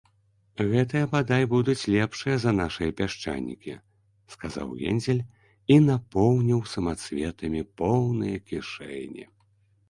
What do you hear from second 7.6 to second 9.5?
поўныя кішэні